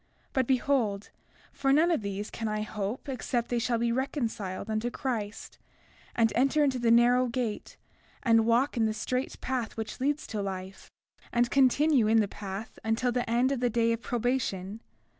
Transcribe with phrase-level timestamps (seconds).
[0.33, 1.11] But behold,
[1.53, 5.59] for none of these can I hope except they shall be reconciled unto Christ,
[6.15, 7.77] and enter into the narrow gate,
[8.23, 10.89] and walk in the strait path which leads to life,
[11.31, 14.79] and continue in the path until the end of the day of probation.